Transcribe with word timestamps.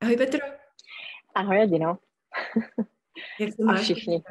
Ahoj 0.00 0.16
Petro. 0.16 0.40
Ahoj 1.34 1.62
Adino. 1.62 1.98
Jak 3.40 3.52
se 3.52 3.64
máš? 3.64 3.80
A 3.80 3.82
všichni. 3.82 4.22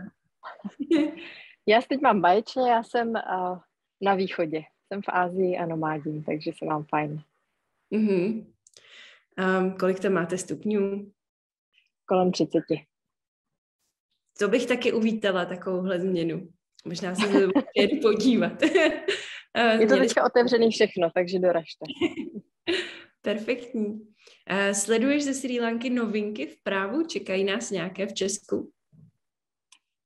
já 1.67 1.81
teď 1.81 2.01
mám 2.01 2.21
baječně, 2.21 2.69
já 2.69 2.83
jsem 2.83 3.09
uh, 3.09 3.59
na 4.01 4.15
východě. 4.15 4.63
Jsem 4.87 5.01
v 5.01 5.09
Ázii 5.09 5.57
a 5.57 5.65
nomádím, 5.65 6.23
takže 6.23 6.51
se 6.57 6.65
mám 6.65 6.83
fajn. 6.83 7.23
Mm-hmm. 7.91 8.45
Um, 9.59 9.77
kolik 9.77 9.99
tam 9.99 10.13
máte 10.13 10.37
stupňů? 10.37 11.11
Kolem 12.05 12.31
30. 12.31 12.63
To 14.39 14.47
bych 14.47 14.65
taky 14.65 14.93
uvítala, 14.93 15.45
takovouhle 15.45 15.99
změnu. 15.99 16.49
Možná 16.85 17.15
se 17.15 17.27
budu 17.27 17.51
podívat. 18.01 18.61
Je 19.79 19.87
to 19.87 19.97
teďka 19.97 20.25
otevřený 20.25 20.71
všechno, 20.71 21.09
takže 21.13 21.39
doražte. 21.39 21.85
Perfektní. 23.27 23.85
Uh, 23.85 24.71
sleduješ 24.73 25.23
ze 25.23 25.33
Sri 25.33 25.59
Lanky 25.59 25.89
novinky 25.89 26.47
v 26.47 26.63
právu? 26.63 27.03
Čekají 27.03 27.43
nás 27.43 27.71
nějaké 27.71 28.07
v 28.07 28.13
Česku? 28.13 28.71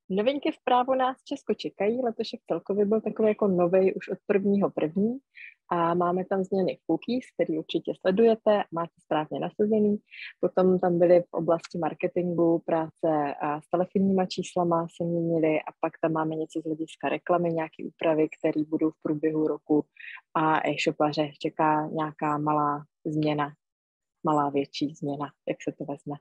Novinky 0.09 0.51
v 0.51 0.63
právu 0.63 0.95
nás 0.95 1.17
v 1.21 1.25
Česku 1.25 1.53
čekají. 1.53 2.01
Letošek 2.01 2.39
celkově 2.47 2.85
byl 2.85 3.01
takový 3.01 3.29
jako 3.29 3.47
nový 3.47 3.93
už 3.93 4.09
od 4.09 4.17
prvního 4.27 4.69
první 4.69 5.17
a 5.69 5.93
máme 5.93 6.25
tam 6.25 6.43
změny 6.43 6.77
cookies, 6.85 7.25
který 7.33 7.57
určitě 7.57 7.93
sledujete, 8.01 8.63
máte 8.71 8.93
správně 9.03 9.39
nasazený. 9.39 9.97
Potom 10.39 10.79
tam 10.79 10.99
byly 10.99 11.21
v 11.21 11.33
oblasti 11.33 11.77
marketingu 11.77 12.59
práce 12.65 13.35
a 13.41 13.61
s 13.61 13.69
telefonníma 13.69 14.25
číslama 14.25 14.87
se 14.95 15.03
měnily 15.03 15.59
a 15.59 15.71
pak 15.79 15.93
tam 16.01 16.11
máme 16.11 16.35
něco 16.35 16.61
z 16.61 16.65
hlediska 16.65 17.09
reklamy, 17.09 17.49
nějaké 17.53 17.83
úpravy, 17.85 18.27
které 18.39 18.63
budou 18.63 18.89
v 18.89 19.01
průběhu 19.03 19.47
roku 19.47 19.85
a 20.33 20.69
e-shopaře 20.69 21.31
čeká 21.39 21.87
nějaká 21.87 22.37
malá 22.37 22.85
změna, 23.05 23.53
malá 24.23 24.49
větší 24.49 24.93
změna, 24.93 25.31
jak 25.47 25.57
se 25.63 25.71
to 25.77 25.85
vezme. 25.85 26.15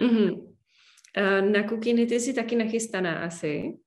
Mm-hmm. 0.00 0.52
Na 1.52 1.68
kukiny 1.68 2.06
ty 2.06 2.20
jsi 2.20 2.34
taky 2.34 2.56
nachystaná 2.56 3.18
asi? 3.18 3.78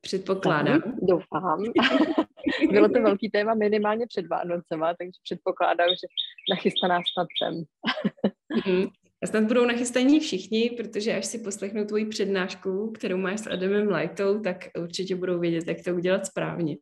Předpokládám. 0.00 0.82
Doufám. 1.02 1.62
Bylo 2.70 2.88
to 2.88 3.02
velký 3.02 3.30
téma 3.30 3.54
minimálně 3.54 4.06
před 4.06 4.26
Vánocema, 4.26 4.94
takže 4.98 5.18
předpokládám, 5.24 5.88
že 5.88 6.06
nachystaná 6.54 7.00
snad 7.12 7.28
jsem. 7.38 7.64
mm. 8.66 8.86
A 9.22 9.26
snad 9.26 9.44
budou 9.44 9.66
nachystaní 9.66 10.20
všichni, 10.20 10.70
protože 10.70 11.16
až 11.16 11.26
si 11.26 11.38
poslechnou 11.38 11.84
tvoji 11.84 12.06
přednášku, 12.06 12.92
kterou 12.92 13.16
máš 13.16 13.40
s 13.40 13.46
Adamem 13.46 13.88
Lightou, 13.88 14.40
tak 14.40 14.56
určitě 14.78 15.16
budou 15.16 15.40
vědět, 15.40 15.68
jak 15.68 15.84
to 15.84 15.94
udělat 15.94 16.26
správně. 16.26 16.76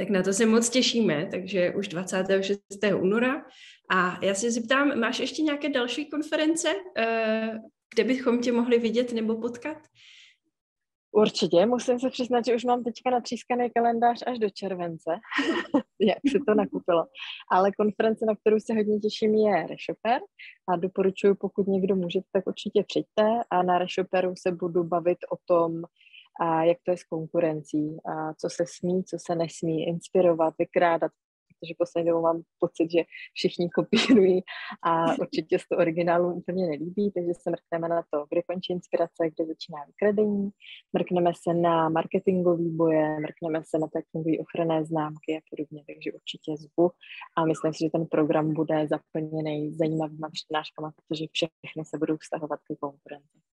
Tak 0.00 0.08
na 0.08 0.22
to 0.22 0.32
se 0.32 0.46
moc 0.46 0.70
těšíme, 0.70 1.28
takže 1.30 1.74
už 1.76 1.88
26. 1.88 2.60
února. 3.00 3.44
A 3.90 4.24
já 4.24 4.34
se 4.34 4.50
zeptám, 4.50 5.00
máš 5.00 5.20
ještě 5.20 5.42
nějaké 5.42 5.68
další 5.68 6.10
konference, 6.10 6.68
eh, 6.98 7.58
kde 7.94 8.04
bychom 8.04 8.40
tě 8.40 8.52
mohli 8.52 8.78
vidět 8.78 9.12
nebo 9.12 9.36
potkat? 9.40 9.76
Určitě, 11.12 11.66
musím 11.66 12.00
se 12.00 12.10
přiznat, 12.10 12.44
že 12.44 12.54
už 12.54 12.64
mám 12.64 12.84
teďka 12.84 13.10
natřískaný 13.10 13.70
kalendář 13.70 14.22
až 14.26 14.38
do 14.38 14.50
července, 14.50 15.10
jak 16.00 16.18
se 16.30 16.38
to 16.48 16.54
nakupilo. 16.54 17.06
Ale 17.52 17.72
konference, 17.72 18.24
na 18.26 18.36
kterou 18.36 18.60
se 18.60 18.74
hodně 18.74 18.98
těším, 18.98 19.34
je 19.34 19.66
Reshoper 19.66 20.20
a 20.68 20.76
doporučuji, 20.76 21.34
pokud 21.34 21.66
někdo 21.66 21.96
můžete, 21.96 22.26
tak 22.32 22.46
určitě 22.46 22.84
přijďte 22.88 23.24
a 23.50 23.62
na 23.62 23.78
Reshoperu 23.78 24.34
se 24.38 24.52
budu 24.52 24.84
bavit 24.84 25.18
o 25.32 25.36
tom, 25.44 25.82
a 26.40 26.64
jak 26.64 26.78
to 26.82 26.90
je 26.90 26.96
s 26.96 27.04
konkurencí, 27.04 27.96
a 28.04 28.34
co 28.34 28.48
se 28.50 28.64
smí, 28.66 29.04
co 29.04 29.16
se 29.26 29.34
nesmí, 29.34 29.88
inspirovat, 29.88 30.54
vykrádat 30.58 31.12
protože 31.60 31.74
poslední 31.78 32.08
dobou 32.10 32.22
mám 32.22 32.42
pocit, 32.58 32.90
že 32.90 33.02
všichni 33.34 33.70
kopírují 33.70 34.42
a 34.82 35.14
určitě 35.20 35.58
z 35.58 35.68
toho 35.68 35.80
originálu 35.80 36.32
úplně 36.34 36.66
nelíbí, 36.66 37.10
takže 37.10 37.32
se 37.34 37.50
mrkneme 37.50 37.88
na 37.88 38.02
to, 38.10 38.26
kde 38.30 38.42
končí 38.42 38.72
inspirace, 38.72 39.30
kde 39.30 39.46
začíná 39.46 39.78
vykradení, 39.86 40.50
mrkneme 40.92 41.32
se 41.42 41.54
na 41.54 41.88
marketingový 41.88 42.70
boje, 42.70 43.20
mrkneme 43.20 43.64
se 43.64 43.78
na 43.78 43.86
fungují 44.12 44.38
ochranné 44.38 44.84
známky 44.84 45.36
a 45.36 45.40
podobně, 45.50 45.84
takže 45.86 46.12
určitě 46.12 46.56
zvu 46.56 46.90
a 47.36 47.44
myslím 47.44 47.72
si, 47.74 47.84
že 47.84 47.90
ten 47.90 48.06
program 48.06 48.54
bude 48.54 48.86
zaplněný 48.88 49.74
zajímavými 49.74 50.28
přednáškami, 50.32 50.88
protože 50.96 51.24
všechny 51.32 51.84
se 51.84 51.98
budou 51.98 52.16
vztahovat 52.16 52.60
ke 52.66 52.76
konkurenci. 52.76 53.49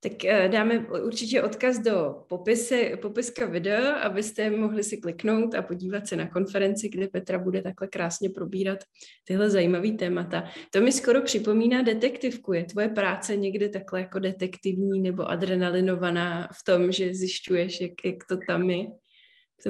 Tak 0.00 0.24
eh, 0.24 0.48
dáme 0.48 0.78
určitě 0.78 1.42
odkaz 1.42 1.78
do 1.78 2.24
popisy, 2.28 2.96
popiska 3.02 3.46
videa, 3.46 3.92
abyste 3.92 4.50
mohli 4.50 4.84
si 4.84 4.96
kliknout 4.96 5.54
a 5.54 5.62
podívat 5.62 6.06
se 6.06 6.16
na 6.16 6.28
konferenci, 6.28 6.88
kde 6.88 7.08
Petra 7.08 7.38
bude 7.38 7.62
takhle 7.62 7.88
krásně 7.88 8.30
probírat 8.30 8.78
tyhle 9.24 9.50
zajímavé 9.50 9.92
témata. 9.92 10.44
To 10.70 10.80
mi 10.80 10.92
skoro 10.92 11.22
připomíná 11.22 11.82
detektivku. 11.82 12.52
Je 12.52 12.64
tvoje 12.64 12.88
práce 12.88 13.36
někde 13.36 13.68
takhle 13.68 14.00
jako 14.00 14.18
detektivní 14.18 15.00
nebo 15.00 15.30
adrenalinovaná 15.30 16.48
v 16.52 16.64
tom, 16.64 16.92
že 16.92 17.14
zjišťuješ, 17.14 17.80
jak, 17.80 17.92
jak 18.04 18.16
to 18.28 18.36
tam 18.46 18.70
je? 18.70 18.86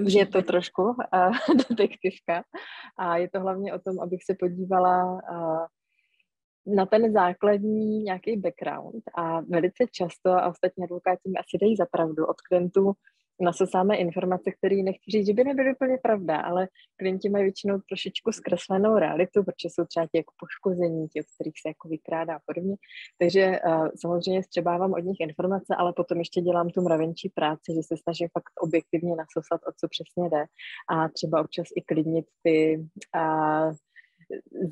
Je 0.06 0.26
to 0.26 0.43
trošku 0.43 0.82
uh, 0.82 1.56
detektivka 1.69 2.43
a 2.98 3.16
je 3.16 3.31
to 3.31 3.41
hlavně 3.41 3.75
o 3.75 3.78
tom, 3.78 4.00
abych 4.00 4.25
se 4.25 4.37
podívala 4.41 5.12
uh, 5.12 5.66
na 6.66 6.87
ten 6.87 7.12
základní 7.12 8.03
nějaký 8.03 8.37
background 8.37 9.04
a 9.15 9.41
velice 9.41 9.84
často, 9.93 10.31
a 10.31 10.49
ostatní 10.49 10.84
advokáti 10.84 11.28
mi 11.28 11.38
asi 11.38 11.59
dají 11.60 11.77
zapravdu 11.77 12.27
od 12.27 12.41
klientů, 12.41 12.93
nasosáme 13.41 13.97
informace, 13.97 14.53
které 14.53 14.76
nechci 14.76 15.10
říct, 15.10 15.26
že 15.26 15.32
by 15.32 15.44
nebyly 15.44 15.75
úplně 15.75 15.99
pravda, 16.03 16.37
ale 16.37 16.69
klienti 16.97 17.28
mají 17.28 17.44
většinou 17.44 17.78
trošičku 17.88 18.32
zkreslenou 18.32 18.99
realitu, 18.99 19.44
protože 19.44 19.69
jsou 19.69 19.84
třeba 19.84 20.06
ti 20.06 20.19
jako 20.19 20.32
poškození, 20.41 21.09
ti, 21.09 21.21
od 21.21 21.26
kterých 21.34 21.55
se 21.62 21.69
jako 21.69 21.88
vykrádá 21.88 22.37
a 22.37 22.41
podobně. 22.47 22.76
Takže 23.19 23.60
uh, 23.66 23.88
samozřejmě 24.00 24.43
střebávám 24.43 24.93
od 24.93 25.05
nich 25.05 25.21
informace, 25.21 25.75
ale 25.78 25.93
potom 25.93 26.19
ještě 26.19 26.41
dělám 26.41 26.71
tu 26.71 26.82
mravenčí 26.82 27.28
práci, 27.28 27.75
že 27.75 27.82
se 27.82 27.97
snažím 28.03 28.28
fakt 28.32 28.53
objektivně 28.60 29.16
nasosat, 29.16 29.60
o 29.69 29.72
co 29.76 29.88
přesně 29.88 30.31
jde 30.31 30.44
a 30.91 31.09
třeba 31.09 31.41
občas 31.41 31.66
i 31.76 31.82
klidnit 31.82 32.26
ty 32.43 32.78
uh, 33.16 33.75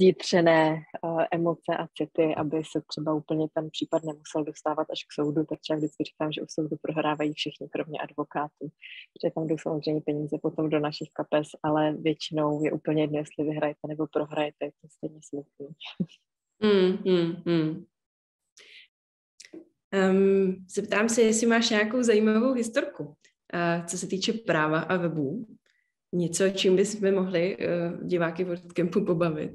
zítřené 0.00 0.76
uh, 1.02 1.22
emoce 1.30 1.76
a 1.78 1.86
city, 1.96 2.34
aby 2.34 2.62
se 2.72 2.80
třeba 2.88 3.14
úplně 3.14 3.46
ten 3.54 3.70
případ 3.70 4.02
nemusel 4.04 4.44
dostávat 4.44 4.86
až 4.90 5.04
k 5.04 5.12
soudu, 5.12 5.44
tak 5.44 5.60
třeba 5.60 5.76
vždycky 5.76 6.04
říkám, 6.04 6.32
že 6.32 6.42
u 6.42 6.46
soudu 6.48 6.76
prohrávají 6.82 7.32
všichni, 7.32 7.68
kromě 7.68 7.98
advokátů, 7.98 8.68
protože 9.12 9.30
tam 9.34 9.46
jdou 9.46 9.58
samozřejmě 9.58 10.00
peníze 10.00 10.38
potom 10.42 10.70
do 10.70 10.80
našich 10.80 11.08
kapes, 11.12 11.48
ale 11.62 11.92
většinou 11.92 12.64
je 12.64 12.72
úplně 12.72 13.02
jedno, 13.02 13.18
jestli 13.18 13.44
vyhrajete 13.44 13.88
nebo 13.88 14.06
prohrajete, 14.06 14.64
je 14.64 14.70
to 14.70 14.88
stejně 14.90 15.20
smutný. 15.28 15.68
Mm, 16.62 17.12
mm, 17.12 17.42
mm. 17.44 17.84
Um, 20.10 20.66
zeptám 20.68 21.08
se, 21.08 21.22
jestli 21.22 21.46
máš 21.46 21.70
nějakou 21.70 22.02
zajímavou 22.02 22.52
historku, 22.52 23.04
uh, 23.04 23.86
co 23.86 23.98
se 23.98 24.06
týče 24.06 24.32
práva 24.32 24.80
a 24.80 24.96
webů 24.96 25.46
něco, 26.14 26.50
čím 26.50 26.76
bychom 26.76 27.14
mohli 27.14 27.56
uh, 27.56 28.06
diváky 28.06 28.44
WordCampu 28.44 29.04
pobavit? 29.04 29.52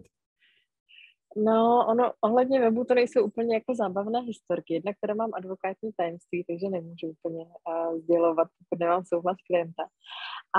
No, 1.38 1.86
ono, 1.90 2.12
ohledně 2.22 2.60
webu 2.60 2.84
to 2.84 2.94
nejsou 2.94 3.24
úplně 3.24 3.56
jako 3.56 3.76
zábavné 3.76 4.20
historky. 4.20 4.74
Jednak 4.74 4.96
teda 5.02 5.14
mám 5.14 5.30
advokátní 5.34 5.90
tajemství, 5.98 6.44
takže 6.48 6.70
nemůžu 6.70 7.08
úplně 7.08 7.46
uh, 7.46 8.00
sdělovat, 8.00 8.48
pokud 8.58 8.80
nemám 8.80 9.04
souhlas 9.06 9.38
klienta. 9.48 9.84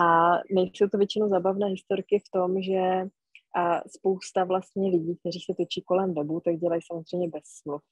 A 0.02 0.30
nejsou 0.54 0.88
to 0.88 0.98
většinou 0.98 1.28
zábavné 1.28 1.66
historky 1.66 2.18
v 2.18 2.30
tom, 2.32 2.62
že 2.62 3.08
uh, 3.56 3.80
spousta 3.96 4.44
vlastně 4.44 4.90
lidí, 4.90 5.16
kteří 5.16 5.40
se 5.40 5.54
točí 5.56 5.82
kolem 5.82 6.14
webu, 6.14 6.40
tak 6.40 6.56
dělají 6.56 6.82
samozřejmě 6.82 7.28
bez 7.28 7.44
smluv 7.44 7.82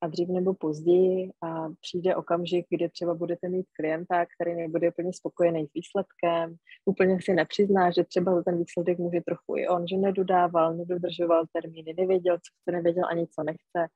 a 0.00 0.06
dřív 0.06 0.28
nebo 0.28 0.54
později 0.54 1.30
a 1.42 1.68
přijde 1.80 2.16
okamžik, 2.16 2.66
kdy 2.70 2.88
třeba 2.88 3.14
budete 3.14 3.48
mít 3.48 3.66
klienta, 3.76 4.26
který 4.26 4.54
nebude 4.54 4.90
úplně 4.90 5.12
spokojený 5.12 5.66
s 5.66 5.72
výsledkem, 5.74 6.56
úplně 6.84 7.18
si 7.22 7.34
nepřizná, 7.34 7.90
že 7.90 8.04
třeba 8.04 8.34
za 8.34 8.42
ten 8.42 8.58
výsledek 8.58 8.98
může 8.98 9.20
trochu 9.20 9.56
i 9.56 9.68
on, 9.68 9.88
že 9.88 9.96
nedodával, 9.96 10.74
nedodržoval 10.74 11.44
termíny, 11.52 11.94
nevěděl, 11.98 12.36
co 12.36 12.50
chce, 12.60 12.76
nevěděl 12.76 13.04
ani 13.10 13.26
co 13.26 13.42
nechce. 13.42 13.88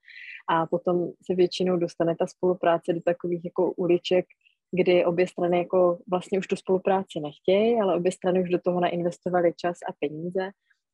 A 0.48 0.66
potom 0.66 1.08
se 1.26 1.34
většinou 1.34 1.76
dostane 1.76 2.16
ta 2.16 2.26
spolupráce 2.26 2.92
do 2.92 3.00
takových 3.00 3.44
jako 3.44 3.72
uliček, 3.72 4.26
kdy 4.72 5.04
obě 5.04 5.28
strany 5.28 5.58
jako 5.58 5.98
vlastně 6.10 6.38
už 6.38 6.46
tu 6.46 6.56
spolupráci 6.56 7.20
nechtějí, 7.20 7.80
ale 7.80 7.96
obě 7.96 8.12
strany 8.12 8.42
už 8.42 8.48
do 8.48 8.58
toho 8.58 8.80
nainvestovaly 8.80 9.52
čas 9.56 9.76
a 9.88 9.92
peníze 10.00 10.50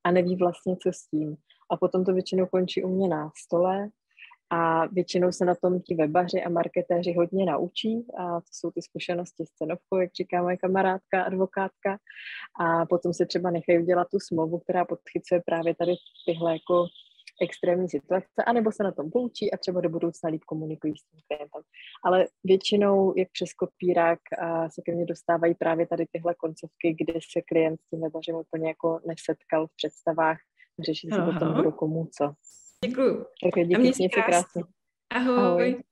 a 0.06 0.10
neví 0.10 0.36
vlastně, 0.36 0.76
co 0.76 0.88
s 0.92 1.08
tím. 1.08 1.36
A 1.70 1.76
potom 1.76 2.04
to 2.04 2.12
většinou 2.12 2.46
končí 2.46 2.84
u 2.84 2.88
mě 2.88 3.08
na 3.08 3.30
stole 3.44 3.88
a 4.50 4.86
většinou 4.86 5.32
se 5.32 5.44
na 5.44 5.54
tom 5.54 5.80
ti 5.80 5.94
webaři 5.94 6.42
a 6.42 6.48
marketéři 6.48 7.12
hodně 7.12 7.46
naučí 7.46 8.06
a 8.18 8.40
to 8.40 8.46
jsou 8.50 8.70
ty 8.70 8.82
zkušenosti 8.82 9.46
s 9.46 9.50
cenovkou, 9.50 9.96
jak 9.96 10.10
říká 10.14 10.42
moje 10.42 10.56
kamarádka, 10.56 11.22
advokátka 11.22 11.98
a 12.60 12.86
potom 12.86 13.12
se 13.12 13.26
třeba 13.26 13.50
nechají 13.50 13.78
udělat 13.78 14.08
tu 14.10 14.18
smlouvu, 14.20 14.58
která 14.58 14.84
podchycuje 14.84 15.42
právě 15.46 15.74
tady 15.74 15.94
tyhle 16.26 16.52
jako 16.52 16.86
extrémní 17.42 17.88
situace, 17.88 18.44
anebo 18.46 18.72
se 18.72 18.82
na 18.82 18.92
tom 18.92 19.10
poučí 19.10 19.52
a 19.52 19.56
třeba 19.56 19.80
do 19.80 19.88
budoucna 19.88 20.30
líp 20.30 20.44
komunikují 20.44 20.96
s 20.96 21.02
tím 21.02 21.20
klientem. 21.28 21.62
Ale 22.04 22.26
většinou, 22.44 23.14
jak 23.16 23.28
přes 23.32 23.52
kopírák, 23.52 24.18
se 24.74 24.82
ke 24.82 24.94
mně 24.94 25.04
dostávají 25.06 25.54
právě 25.54 25.86
tady 25.86 26.06
tyhle 26.12 26.34
koncovky, 26.34 26.96
kde 26.98 27.14
se 27.32 27.42
klient 27.42 27.80
s 27.80 27.90
tím 27.90 28.00
webařem 28.00 28.36
úplně 28.36 28.68
jako 28.68 29.00
nesetkal 29.06 29.66
v 29.66 29.76
představách, 29.76 30.38
řeší 30.84 31.08
se 31.10 31.22
potom, 31.22 31.60
kdo 31.60 31.72
komu 31.72 32.08
co. 32.18 32.32
Děkuju. 32.84 33.26
Tak 33.42 33.66
díky, 33.66 33.78
měj 33.78 33.92
se 33.92 34.22
krásně. 34.22 34.62
Ahoj. 35.10 35.38
Ahoj. 35.38 35.82